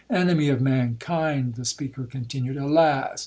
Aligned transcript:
Enemy 0.09 0.49
of 0.49 0.61
mankind!' 0.61 1.53
the 1.53 1.63
speaker 1.63 2.05
continued,—'Alas! 2.05 3.19